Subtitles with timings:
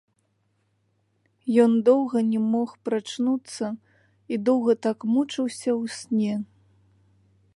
[1.63, 3.65] Ён доўга не мог прачнуцца
[4.33, 6.33] і доўга так мучыўся ў сне.